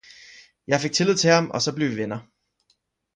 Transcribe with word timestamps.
jeg 0.67 0.81
fik 0.81 0.91
Tillid 0.91 1.15
til 1.15 1.29
ham 1.31 1.51
og 1.55 1.61
saa 1.65 1.75
bleve 1.77 1.91
vi 1.95 2.01
Venner. 2.01 2.19